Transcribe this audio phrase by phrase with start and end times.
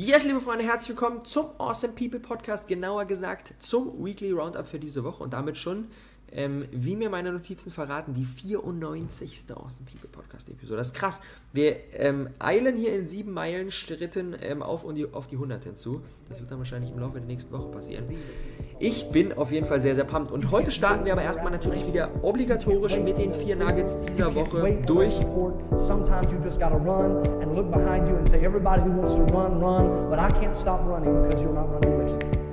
[0.00, 4.78] Yes, liebe Freunde, herzlich willkommen zum Awesome People Podcast, genauer gesagt zum Weekly Roundup für
[4.78, 5.90] diese Woche und damit schon,
[6.34, 9.44] ähm, wie mir meine Notizen verraten, die 94.
[9.50, 10.76] Awesome People Podcast Episode.
[10.76, 11.20] Das ist krass.
[11.52, 15.64] Wir ähm, eilen hier in sieben Meilen Schritten ähm, auf, und die, auf die 100
[15.64, 16.02] hinzu.
[16.28, 18.04] Das wird dann wahrscheinlich im Laufe der nächsten Woche passieren.
[18.78, 20.32] Ich bin auf jeden Fall sehr, sehr pumped.
[20.32, 24.78] Und heute starten wir aber erstmal natürlich wieder obligatorisch mit den vier Nuggets dieser Woche
[24.86, 25.14] durch.
[25.76, 29.22] Sometimes you just gotta run and look behind you and say, everybody who wants to
[29.36, 32.51] run, run, but I can't stop running because you're not running with me.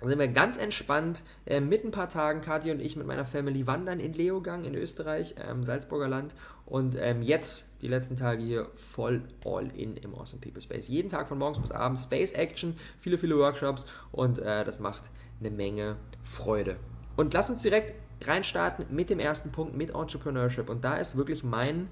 [0.00, 3.26] Da sind wir ganz entspannt äh, mit ein paar Tagen, Kathi und ich mit meiner
[3.26, 6.34] Family wandern in Leogang in Österreich, ähm, Salzburger Land.
[6.64, 10.88] Und ähm, jetzt die letzten Tage hier voll all in im Awesome People Space.
[10.88, 15.02] Jeden Tag von morgens bis abends Space Action, viele, viele Workshops und äh, das macht
[15.38, 16.76] eine Menge Freude.
[17.16, 20.70] Und lass uns direkt reinstarten mit dem ersten Punkt, mit Entrepreneurship.
[20.70, 21.88] Und da ist wirklich mein,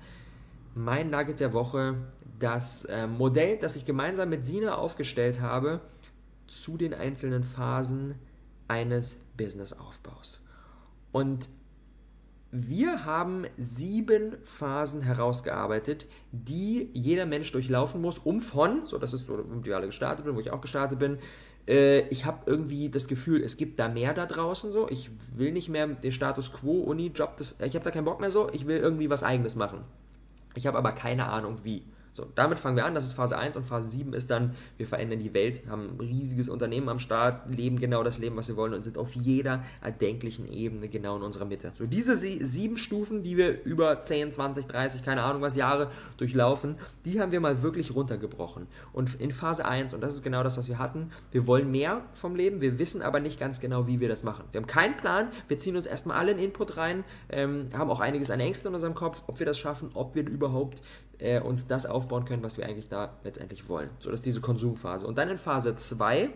[0.75, 1.97] mein Nugget der Woche,
[2.39, 5.81] das äh, Modell, das ich gemeinsam mit Sina aufgestellt habe
[6.49, 8.17] zu den einzelnen Phasen
[8.67, 10.45] eines Businessaufbaus.
[11.13, 11.49] Und
[12.51, 19.27] wir haben sieben Phasen herausgearbeitet, die jeder Mensch durchlaufen muss, um von, so das ist
[19.27, 21.19] so, wo wir alle gestartet bin, wo ich auch gestartet bin,
[21.69, 24.89] äh, ich habe irgendwie das Gefühl, es gibt da mehr da draußen so.
[24.89, 28.21] Ich will nicht mehr den Status quo, Uni, Job, das, ich habe da keinen Bock
[28.21, 28.49] mehr so.
[28.53, 29.81] Ich will irgendwie was Eigenes machen.
[30.55, 31.85] Ich habe aber keine Ahnung wie.
[32.19, 34.89] So, damit fangen wir an, das ist Phase 1 und Phase 7 ist dann, wir
[34.89, 38.57] verändern die Welt, haben ein riesiges Unternehmen am Start, leben genau das Leben, was wir
[38.57, 41.71] wollen und sind auf jeder erdenklichen Ebene genau in unserer Mitte.
[41.79, 46.75] So, diese sieben Stufen, die wir über 10, 20, 30, keine Ahnung was Jahre durchlaufen,
[47.05, 48.67] die haben wir mal wirklich runtergebrochen.
[48.93, 52.03] Und in Phase 1, und das ist genau das, was wir hatten, wir wollen mehr
[52.15, 54.45] vom Leben, wir wissen aber nicht ganz genau, wie wir das machen.
[54.51, 58.01] Wir haben keinen Plan, wir ziehen uns erstmal alle in Input rein, ähm, haben auch
[58.01, 60.83] einiges an Ängsten in unserem Kopf, ob wir das schaffen, ob wir überhaupt
[61.19, 63.91] äh, uns das aufbauen können, was wir eigentlich da letztendlich wollen.
[63.99, 65.07] So, das ist diese Konsumphase.
[65.07, 66.31] Und dann in Phase 2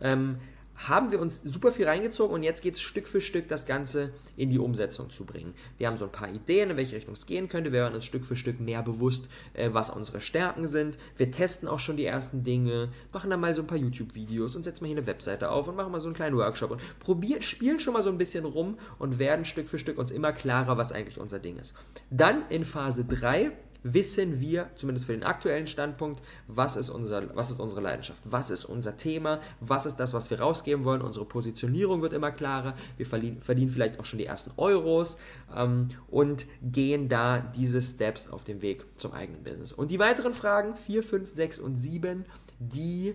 [0.00, 0.38] ähm,
[0.76, 4.10] haben wir uns super viel reingezogen und jetzt geht es Stück für Stück, das Ganze
[4.36, 5.54] in die Umsetzung zu bringen.
[5.78, 7.72] Wir haben so ein paar Ideen, in welche Richtung es gehen könnte.
[7.72, 10.98] Wir werden uns Stück für Stück mehr bewusst, äh, was unsere Stärken sind.
[11.16, 14.62] Wir testen auch schon die ersten Dinge, machen dann mal so ein paar YouTube-Videos und
[14.62, 17.42] setzen mal hier eine Webseite auf und machen mal so einen kleinen Workshop und probieren,
[17.42, 20.76] spielen schon mal so ein bisschen rum und werden Stück für Stück uns immer klarer,
[20.76, 21.74] was eigentlich unser Ding ist.
[22.10, 23.52] Dann in Phase 3
[23.92, 28.50] wissen wir, zumindest für den aktuellen Standpunkt, was ist, unser, was ist unsere Leidenschaft, was
[28.50, 31.02] ist unser Thema, was ist das, was wir rausgeben wollen.
[31.02, 35.18] Unsere Positionierung wird immer klarer, wir verdienen, verdienen vielleicht auch schon die ersten Euros
[35.54, 39.72] ähm, und gehen da diese Steps auf dem Weg zum eigenen Business.
[39.72, 42.24] Und die weiteren Fragen, 4, 5, 6 und 7,
[42.58, 43.14] die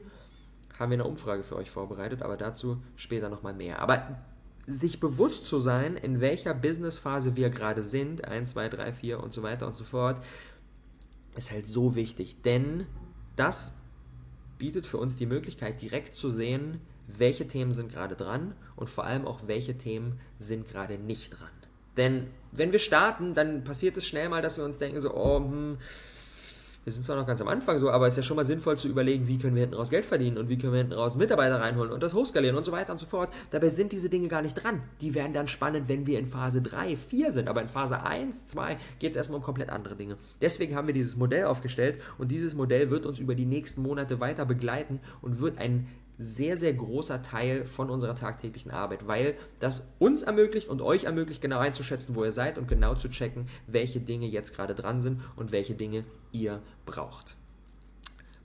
[0.79, 3.79] haben wir eine Umfrage für euch vorbereitet, aber dazu später nochmal mehr.
[3.79, 4.17] Aber
[4.67, 9.33] sich bewusst zu sein, in welcher Businessphase wir gerade sind, 1, 2, 3, 4 und
[9.33, 10.17] so weiter und so fort,
[11.35, 12.85] ist halt so wichtig, denn
[13.35, 13.79] das
[14.57, 19.05] bietet für uns die Möglichkeit, direkt zu sehen, welche Themen sind gerade dran und vor
[19.05, 21.49] allem auch, welche Themen sind gerade nicht dran.
[21.97, 25.39] Denn wenn wir starten, dann passiert es schnell mal, dass wir uns denken, so, oh,
[25.39, 25.77] hm,
[26.83, 28.77] wir sind zwar noch ganz am Anfang so, aber es ist ja schon mal sinnvoll
[28.77, 31.15] zu überlegen, wie können wir hinten raus Geld verdienen und wie können wir hinten raus
[31.15, 33.31] Mitarbeiter reinholen und das hochskalieren und so weiter und so fort.
[33.51, 34.81] Dabei sind diese Dinge gar nicht dran.
[34.99, 37.47] Die werden dann spannend, wenn wir in Phase 3, 4 sind.
[37.47, 40.15] Aber in Phase 1, 2 geht es erstmal um komplett andere Dinge.
[40.41, 44.19] Deswegen haben wir dieses Modell aufgestellt und dieses Modell wird uns über die nächsten Monate
[44.19, 45.87] weiter begleiten und wird ein
[46.21, 51.41] sehr, sehr großer Teil von unserer tagtäglichen Arbeit, weil das uns ermöglicht und euch ermöglicht,
[51.41, 55.21] genau einzuschätzen, wo ihr seid und genau zu checken, welche Dinge jetzt gerade dran sind
[55.35, 57.35] und welche Dinge ihr braucht.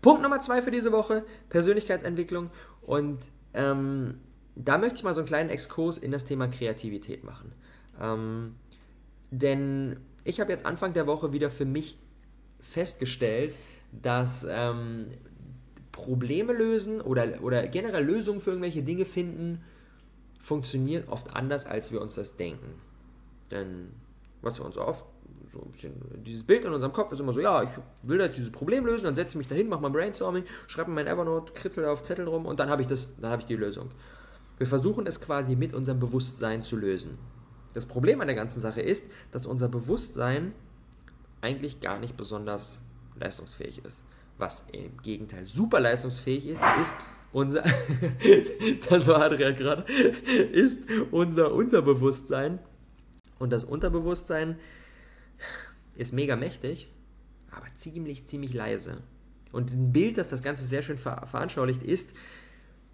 [0.00, 2.50] Punkt Nummer zwei für diese Woche, Persönlichkeitsentwicklung.
[2.82, 3.18] Und
[3.54, 4.20] ähm,
[4.54, 7.52] da möchte ich mal so einen kleinen Exkurs in das Thema Kreativität machen.
[8.00, 8.54] Ähm,
[9.30, 11.98] denn ich habe jetzt Anfang der Woche wieder für mich
[12.60, 13.56] festgestellt,
[13.92, 15.08] dass ähm,
[15.96, 19.64] Probleme lösen oder, oder generell Lösungen für irgendwelche Dinge finden,
[20.38, 22.74] funktioniert oft anders, als wir uns das denken.
[23.50, 23.92] Denn
[24.42, 25.06] was wir uns oft,
[25.50, 27.70] so ein bisschen, dieses Bild in unserem Kopf ist immer so, ja, ich
[28.02, 31.06] will jetzt dieses Problem lösen, dann setze ich mich dahin, mache mal Brainstorming, schreibe mein
[31.06, 33.90] Evernote, kritzel auf Zettel rum und dann habe ich das, dann habe ich die Lösung.
[34.58, 37.16] Wir versuchen es quasi mit unserem Bewusstsein zu lösen.
[37.72, 40.52] Das Problem an der ganzen Sache ist, dass unser Bewusstsein
[41.40, 42.82] eigentlich gar nicht besonders
[43.18, 44.02] leistungsfähig ist.
[44.38, 46.94] Was im Gegenteil super leistungsfähig ist, ist
[47.32, 47.62] unser,
[48.90, 49.90] das war Adrian gerade,
[50.52, 52.58] ist unser Unterbewusstsein,
[53.38, 54.58] Und das Unterbewusstsein
[55.96, 56.88] ist mega mächtig,
[57.50, 59.02] aber ziemlich, ziemlich leise.
[59.52, 62.14] Und ein Bild, das das Ganze sehr schön ver veranschaulicht, ist,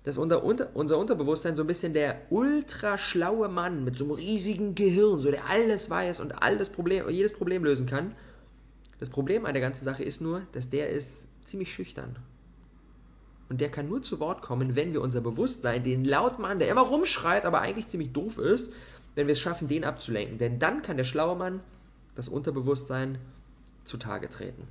[0.04, 4.14] dass unser, unter, unser Unterbewusstsein so ein bisschen der ultra schlaue Mann mit so einem
[4.14, 8.14] riesigen Gehirn, so der alles weiß und alles Problem, jedes Problem lösen kann.
[9.02, 12.14] Das Problem an der ganzen Sache ist nur, dass der ist ziemlich schüchtern.
[13.49, 16.82] Und der kann nur zu Wort kommen, wenn wir unser Bewusstsein, den Lautmann, der immer
[16.82, 18.72] rumschreit, aber eigentlich ziemlich doof ist,
[19.16, 20.38] wenn wir es schaffen, den abzulenken.
[20.38, 21.62] Denn dann kann der schlaue Mann
[22.14, 23.19] das Unterbewusstsein
[23.82, 24.69] zutage treten.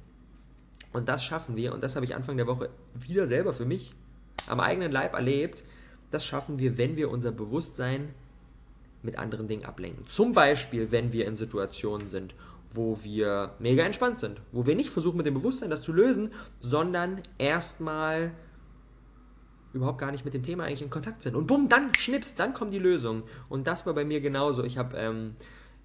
[0.94, 3.94] Und das schaffen wir, und das habe ich Anfang der Woche wieder selber für mich
[4.48, 5.62] am eigenen Leib erlebt,
[6.10, 8.14] das schaffen wir, wenn wir unser Bewusstsein
[9.04, 10.08] mit anderen Dingen ablenken.
[10.08, 12.34] Zum Beispiel, wenn wir in Situationen sind,
[12.74, 16.32] wo wir mega entspannt sind, wo wir nicht versuchen mit dem Bewusstsein das zu lösen,
[16.60, 18.32] sondern erstmal
[19.74, 21.36] überhaupt gar nicht mit dem Thema eigentlich in Kontakt sind.
[21.36, 23.24] Und bumm, dann schnips, dann kommt die Lösung.
[23.50, 24.64] Und das war bei mir genauso.
[24.64, 25.36] Ich habe ähm,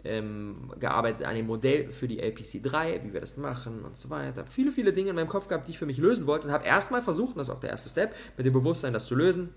[0.05, 4.11] ähm, gearbeitet an dem Modell für die LPC 3, wie wir das machen und so
[4.11, 4.41] weiter.
[4.41, 6.53] Habe viele, viele Dinge in meinem Kopf gehabt, die ich für mich lösen wollte und
[6.53, 9.51] habe erstmal versucht, das ist auch der erste Step, mit dem Bewusstsein das zu lösen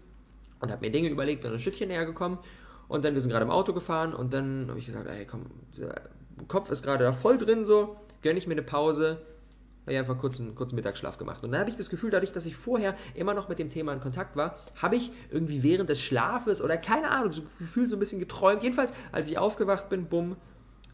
[0.59, 2.39] und habe mir Dinge überlegt und ein Stückchen näher gekommen.
[2.87, 5.45] Und dann, wir sind gerade im Auto gefahren und dann habe ich gesagt, ey, komm,
[6.47, 9.21] Kopf ist gerade da voll drin so, gönne ich mir eine Pause,
[9.83, 11.43] habe ich einfach kurz einen kurzen Mittagsschlaf gemacht.
[11.43, 13.93] Und dann habe ich das Gefühl, dadurch, dass ich vorher immer noch mit dem Thema
[13.93, 17.95] in Kontakt war, habe ich irgendwie während des Schlafes oder keine Ahnung, so gefühlt so
[17.95, 18.63] ein bisschen geträumt.
[18.63, 20.35] Jedenfalls, als ich aufgewacht bin, bumm,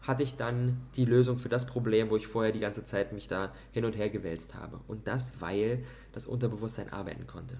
[0.00, 3.28] hatte ich dann die Lösung für das Problem, wo ich vorher die ganze Zeit mich
[3.28, 4.80] da hin und her gewälzt habe.
[4.86, 7.58] Und das, weil das Unterbewusstsein arbeiten konnte.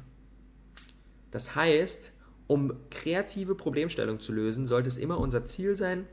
[1.31, 2.13] Das heißt,
[2.47, 6.07] um kreative Problemstellungen zu lösen, sollte es immer unser Ziel sein,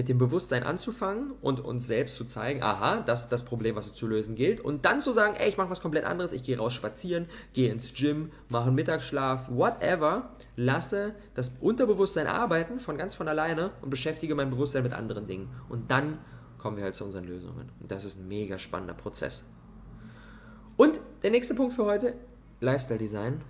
[0.00, 3.84] mit dem Bewusstsein anzufangen und uns selbst zu zeigen, aha, das ist das Problem, was
[3.84, 4.58] es zu lösen gilt.
[4.58, 7.70] Und dann zu sagen, ey, ich mache was komplett anderes, ich gehe raus spazieren, gehe
[7.70, 13.90] ins Gym, mache einen Mittagsschlaf, whatever, lasse das Unterbewusstsein arbeiten von ganz von alleine und
[13.90, 15.50] beschäftige mein Bewusstsein mit anderen Dingen.
[15.68, 16.16] Und dann
[16.56, 17.70] kommen wir halt zu unseren Lösungen.
[17.78, 19.50] Und das ist ein mega spannender Prozess.
[20.78, 22.14] Und der nächste Punkt für heute,
[22.60, 23.42] Lifestyle Design.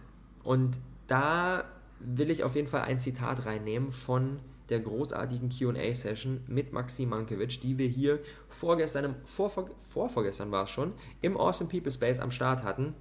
[0.42, 1.62] Und da
[2.00, 7.60] will ich auf jeden Fall ein Zitat reinnehmen von der großartigen QA-Session mit Maxim Mankiewicz,
[7.60, 10.92] die wir hier vorgestern, vor, vor, vorvorgestern war es schon,
[11.22, 12.94] im Awesome People Space am Start hatten.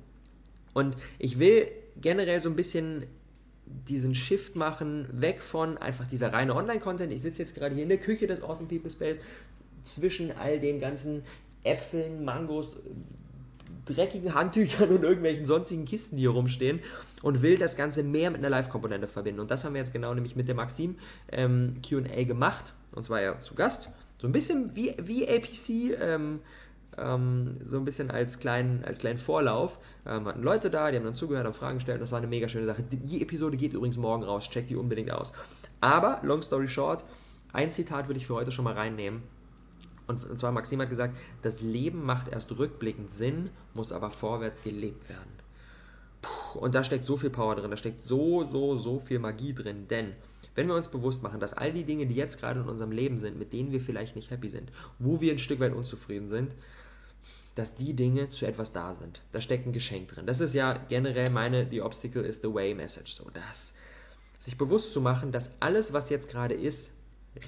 [0.74, 1.68] Und ich will
[2.02, 3.06] generell so ein bisschen
[3.66, 7.14] diesen Shift machen, weg von einfach dieser reine Online-Content.
[7.14, 9.20] Ich sitze jetzt gerade hier in der Küche des Awesome People Space
[9.84, 11.24] zwischen all den ganzen
[11.64, 12.78] Äpfeln, Mangos,
[13.94, 16.80] dreckigen Handtüchern und irgendwelchen sonstigen Kisten, die hier rumstehen
[17.22, 19.40] und will das Ganze mehr mit einer Live-Komponente verbinden.
[19.42, 20.98] Und das haben wir jetzt genau nämlich mit dem Maxim
[21.32, 22.74] ähm, QA gemacht.
[22.92, 23.90] Und zwar ja zu Gast.
[24.20, 26.42] So ein bisschen wie, wie APC, ähm,
[26.98, 29.80] ähm, so ein bisschen als kleinen, als kleinen Vorlauf.
[30.06, 32.02] Ähm, hatten Leute da, die haben dann zugehört, haben Fragen gestellt.
[32.02, 32.84] Das war eine mega schöne Sache.
[32.84, 34.50] Die Episode geht übrigens morgen raus.
[34.50, 35.34] Checkt die unbedingt aus.
[35.82, 37.06] Aber, long story short,
[37.54, 39.24] ein Zitat würde ich für heute schon mal reinnehmen.
[40.10, 45.08] Und zwar Maxim hat gesagt, das Leben macht erst rückblickend Sinn, muss aber vorwärts gelebt
[45.08, 45.30] werden.
[46.22, 49.54] Puh, und da steckt so viel Power drin, da steckt so, so, so viel Magie
[49.54, 49.88] drin.
[49.88, 50.14] Denn
[50.56, 53.20] wenn wir uns bewusst machen, dass all die Dinge, die jetzt gerade in unserem Leben
[53.20, 56.54] sind, mit denen wir vielleicht nicht happy sind, wo wir ein Stück weit unzufrieden sind,
[57.54, 59.22] dass die Dinge zu etwas da sind.
[59.32, 60.26] Da steckt ein Geschenk drin.
[60.26, 63.14] Das ist ja generell meine The Obstacle is the Way Message.
[63.16, 63.76] So, das,
[64.40, 66.92] sich bewusst zu machen, dass alles, was jetzt gerade ist,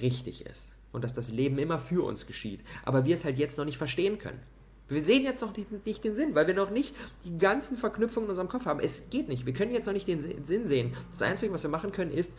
[0.00, 0.74] richtig ist.
[0.92, 2.60] Und dass das Leben immer für uns geschieht.
[2.84, 4.40] Aber wir es halt jetzt noch nicht verstehen können.
[4.88, 6.94] Wir sehen jetzt noch nicht, nicht, den Sinn, weil wir noch nicht
[7.24, 8.80] die ganzen Verknüpfungen in unserem Kopf haben.
[8.80, 9.46] Es geht nicht.
[9.46, 10.94] Wir können jetzt noch nicht den Sinn sehen.
[11.10, 12.32] Das Einzige, was wir machen können, ist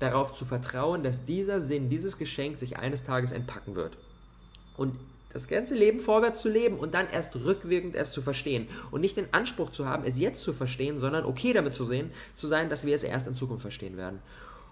[0.00, 3.96] darauf zu vertrauen, dass dieser Sinn, dieses Geschenk sich eines Tages entpacken wird.
[4.76, 4.96] Und
[5.32, 8.66] das ganze Leben vorwärts zu leben und dann erst rückwirkend erst zu verstehen.
[8.90, 12.10] Und nicht den Anspruch zu haben, es jetzt zu verstehen, sondern okay damit zu sehen,
[12.34, 14.18] zu sein, dass wir es erst in Zukunft verstehen werden.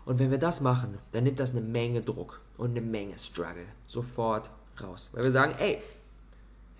[0.09, 3.67] Und wenn wir das machen, dann nimmt das eine Menge Druck und eine Menge Struggle
[3.87, 4.49] sofort
[4.81, 5.11] raus.
[5.12, 5.83] Weil wir sagen, ey,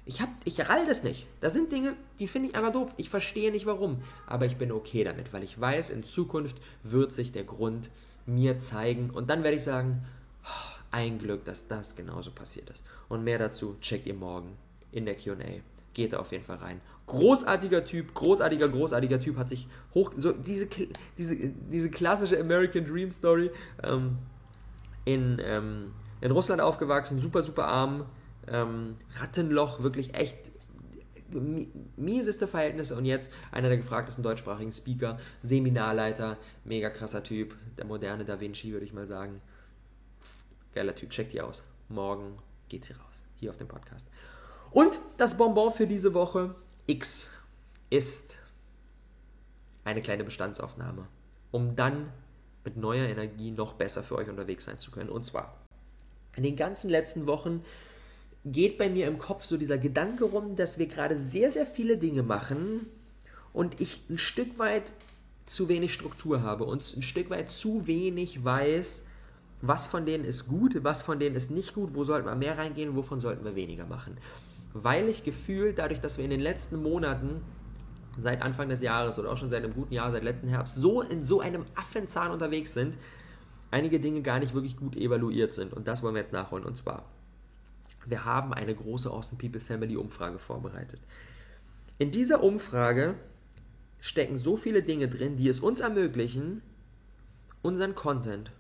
[0.07, 1.27] ich, hab, ich rall das nicht.
[1.43, 2.91] Das sind Dinge, die finde ich einfach doof.
[2.97, 4.03] Ich verstehe nicht warum.
[4.27, 7.91] Aber ich bin okay damit, weil ich weiß, in Zukunft wird sich der Grund
[8.25, 9.11] mir zeigen.
[9.11, 10.07] Und dann werde ich sagen,
[10.47, 12.87] oh, ein Glück, dass das genauso passiert ist.
[13.11, 14.57] Und mehr dazu checkt ihr morgen
[14.91, 15.61] in der QA.
[15.99, 16.81] Geht da auf jeden Fall rein.
[17.07, 20.13] Großartiger Typ, großartiger, großartiger Typ hat sich hoch.
[20.17, 20.69] So diese,
[21.19, 23.51] diese, diese klassische American Dream Story.
[23.83, 24.19] Ähm,
[25.05, 28.05] in, ähm, in Russland aufgewachsen, super, super arm,
[28.47, 30.39] ähm, Rattenloch, wirklich echt
[31.97, 38.25] mieseste Verhältnisse und jetzt einer der gefragtesten deutschsprachigen Speaker, Seminarleiter, mega krasser Typ, der moderne
[38.25, 39.41] Da Vinci, würde ich mal sagen.
[40.77, 41.65] Geiler Typ, checkt die aus.
[41.89, 42.39] Morgen
[42.69, 44.07] geht sie raus, hier auf dem Podcast.
[44.71, 46.55] Und das Bonbon für diese Woche
[46.87, 47.31] X
[47.91, 48.39] ist
[49.85, 51.07] eine kleine Bestandsaufnahme,
[51.51, 52.13] um dann
[52.65, 55.09] mit neuer Energie noch besser für euch unterwegs sein zu können.
[55.09, 55.57] Und zwar
[56.37, 57.65] in den ganzen letzten Wochen
[58.45, 61.97] geht bei mir im Kopf so dieser Gedanke rum, dass wir gerade sehr, sehr viele
[61.97, 62.87] Dinge machen
[63.53, 64.93] und ich ein Stück weit
[65.47, 69.07] zu wenig Struktur habe und ein Stück weit zu wenig weiß,
[69.61, 72.59] was von denen ist gut, was von denen ist nicht gut, wo sollten wir mehr
[72.59, 74.17] reingehen, wovon sollten wir weniger machen.
[74.73, 77.43] Weil ich gefühlt, dadurch, dass wir in den letzten Monaten
[78.21, 81.03] seit Anfang des Jahres oder auch schon seit einem guten Jahr, seit letzten Herbst, so
[81.03, 82.99] in so einem Affenzahn unterwegs sind,
[83.71, 85.73] einige Dinge gar nicht wirklich gut evaluiert sind.
[85.73, 86.65] Und das wollen wir jetzt nachholen.
[86.65, 87.05] Und zwar,
[88.07, 91.01] wir haben eine große Austin People Family Umfrage vorbereitet.
[91.99, 93.15] In dieser Umfrage
[94.01, 96.63] stecken so viele Dinge drin, die es uns ermöglichen,
[97.63, 98.53] unseren Content,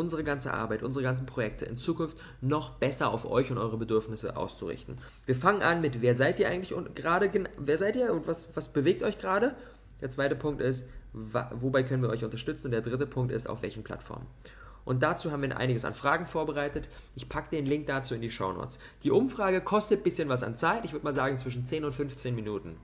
[0.00, 4.34] unsere ganze Arbeit, unsere ganzen Projekte in Zukunft noch besser auf euch und eure Bedürfnisse
[4.36, 4.98] auszurichten.
[5.26, 8.48] Wir fangen an mit, wer seid ihr eigentlich und gerade, wer seid ihr und was,
[8.54, 9.54] was bewegt euch gerade?
[10.00, 12.68] Der zweite Punkt ist, wobei können wir euch unterstützen?
[12.68, 14.26] Und der dritte Punkt ist, auf welchen Plattformen.
[14.86, 16.88] Und dazu haben wir einiges an Fragen vorbereitet.
[17.14, 18.78] Ich packe den Link dazu in die Show Notes.
[19.04, 20.86] Die Umfrage kostet ein bisschen was an Zeit.
[20.86, 22.78] Ich würde mal sagen zwischen 10 und 15 Minuten.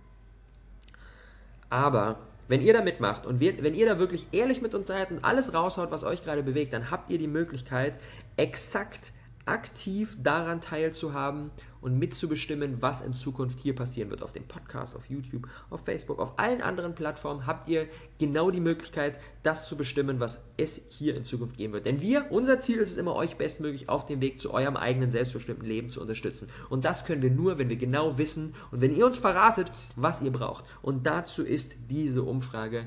[1.71, 5.11] Aber wenn ihr da mitmacht und wir, wenn ihr da wirklich ehrlich mit uns seid
[5.11, 7.99] und alles raushaut, was euch gerade bewegt, dann habt ihr die Möglichkeit,
[8.37, 9.13] exakt
[9.47, 11.51] aktiv daran teilzuhaben
[11.81, 14.25] und mitzubestimmen, was in Zukunft hier passieren wird.
[14.25, 17.87] Auf dem Podcast, auf YouTube, auf Facebook, auf allen anderen Plattformen habt ihr
[18.19, 21.87] genau die Möglichkeit, das zu bestimmen, was es hier in Zukunft geben wird.
[21.87, 25.11] Denn wir, unser Ziel ist es immer, euch bestmöglich auf dem Weg zu eurem eigenen
[25.11, 26.49] selbstbestimmten Leben zu unterstützen.
[26.69, 30.23] Und das können wir nur, wenn wir genau wissen und wenn ihr uns verratet, was
[30.23, 30.65] ihr braucht.
[30.83, 32.87] Und dazu ist diese Umfrage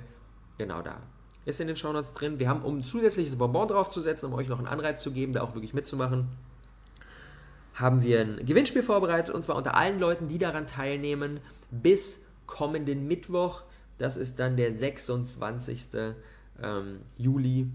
[0.57, 1.01] genau da
[1.45, 2.37] ist in den Shownotes drin.
[2.37, 5.41] Wir haben, um ein zusätzliches Bonbon draufzusetzen, um euch noch einen Anreiz zu geben, da
[5.41, 6.27] auch wirklich mitzumachen,
[7.73, 11.39] haben wir ein Gewinnspiel vorbereitet und zwar unter allen Leuten, die daran teilnehmen,
[11.71, 13.63] bis kommenden Mittwoch.
[13.97, 15.87] Das ist dann der 26.
[16.61, 17.67] Ähm, Juli.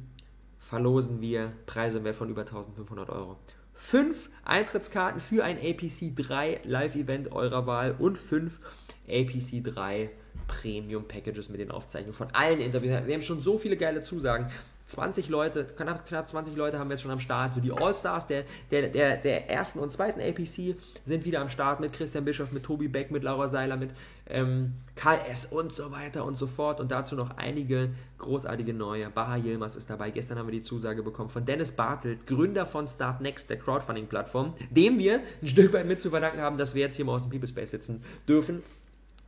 [0.59, 3.37] Verlosen wir Preise im Wert von über 1500 Euro.
[3.75, 8.61] Fünf Eintrittskarten für ein APC 3 Live-Event eurer Wahl und fünf
[9.07, 10.11] APC 3
[10.47, 13.07] Premium Packages mit den Aufzeichnungen von allen Interviews.
[13.07, 14.47] Wir haben schon so viele geile Zusagen.
[14.87, 17.55] 20 Leute, knapp, knapp 20 Leute haben wir jetzt schon am Start.
[17.55, 21.81] So die All-Stars der, der, der, der ersten und zweiten APC sind wieder am Start
[21.81, 23.91] mit Christian Bischoff, mit Tobi Beck, mit Laura Seiler, mit
[24.29, 25.47] ähm, Karl S.
[25.47, 26.81] und so weiter und so fort.
[26.81, 29.09] Und dazu noch einige großartige neue.
[29.09, 30.11] Baha Yilmaz ist dabei.
[30.11, 34.53] Gestern haben wir die Zusage bekommen von Dennis Bartelt, Gründer von Start Next, der Crowdfunding-Plattform,
[34.71, 37.23] dem wir ein Stück weit mit zu verdanken haben, dass wir jetzt hier mal aus
[37.23, 38.63] dem People Space sitzen dürfen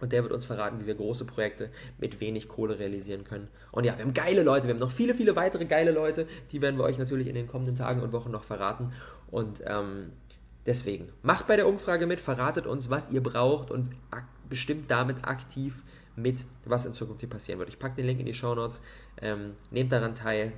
[0.00, 3.48] und der wird uns verraten, wie wir große Projekte mit wenig Kohle realisieren können.
[3.72, 6.26] Und ja, wir haben geile Leute, wir haben noch viele, viele weitere geile Leute.
[6.52, 8.92] Die werden wir euch natürlich in den kommenden Tagen und Wochen noch verraten.
[9.30, 10.12] Und ähm,
[10.66, 13.94] deswegen, macht bei der Umfrage mit, verratet uns, was ihr braucht und
[14.48, 15.82] bestimmt damit aktiv
[16.14, 17.68] mit, was in Zukunft hier passieren wird.
[17.68, 18.80] Ich packe den Link in die Show Notes.
[19.20, 20.52] Ähm, nehmt daran teil.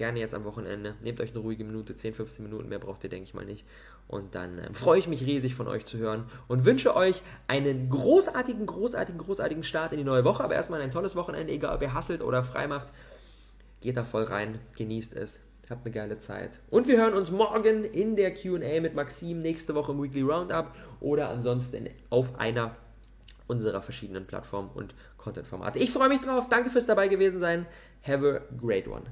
[0.00, 0.94] Gerne jetzt am Wochenende.
[1.02, 3.66] Nehmt euch eine ruhige Minute, 10, 15 Minuten, mehr braucht ihr, denke ich mal nicht.
[4.08, 7.90] Und dann äh, freue ich mich riesig von euch zu hören und wünsche euch einen
[7.90, 10.42] großartigen, großartigen, großartigen Start in die neue Woche.
[10.42, 12.86] Aber erstmal ein tolles Wochenende, egal ob ihr hasselt oder frei macht.
[13.82, 16.60] Geht da voll rein, genießt es, habt eine geile Zeit.
[16.70, 20.74] Und wir hören uns morgen in der QA mit Maxim, nächste Woche im Weekly Roundup
[21.00, 22.74] oder ansonsten auf einer
[23.48, 25.78] unserer verschiedenen Plattformen und Content-Formate.
[25.78, 26.48] Ich freue mich drauf.
[26.48, 27.66] Danke fürs dabei gewesen sein.
[28.02, 29.02] Have a great one.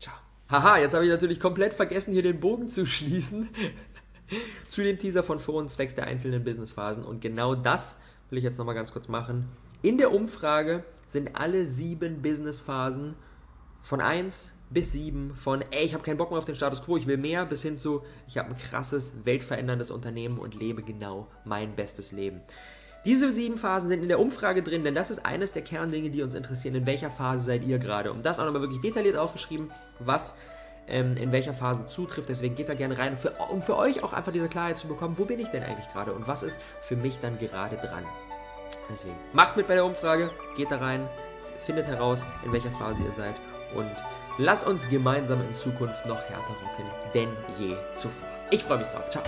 [0.00, 0.14] Ciao.
[0.50, 3.50] Haha, jetzt habe ich natürlich komplett vergessen, hier den Bogen zu schließen
[4.70, 7.04] zu dem Teaser von vor und zwecks der einzelnen Businessphasen.
[7.04, 7.98] Und genau das
[8.30, 9.48] will ich jetzt nochmal ganz kurz machen.
[9.82, 13.14] In der Umfrage sind alle sieben Businessphasen
[13.82, 16.96] von 1 bis 7, von ey, ich habe keinen Bock mehr auf den Status Quo,
[16.96, 21.28] ich will mehr, bis hin zu, ich habe ein krasses, weltveränderndes Unternehmen und lebe genau
[21.44, 22.40] mein bestes Leben.
[23.04, 26.22] Diese sieben Phasen sind in der Umfrage drin, denn das ist eines der Kerndinge, die
[26.22, 26.74] uns interessieren.
[26.74, 28.12] In welcher Phase seid ihr gerade?
[28.12, 30.34] Und das auch nochmal wirklich detailliert aufgeschrieben, was
[30.88, 32.28] ähm, in welcher Phase zutrifft.
[32.28, 35.16] Deswegen geht da gerne rein, für, um für euch auch einfach diese Klarheit zu bekommen,
[35.18, 38.04] wo bin ich denn eigentlich gerade und was ist für mich dann gerade dran.
[38.90, 41.08] Deswegen macht mit bei der Umfrage, geht da rein,
[41.64, 43.34] findet heraus, in welcher Phase ihr seid
[43.74, 43.90] und
[44.38, 47.28] lasst uns gemeinsam in Zukunft noch härter rocken denn
[47.58, 48.28] je zuvor.
[48.50, 49.10] Ich freue mich drauf.
[49.10, 49.22] Ciao.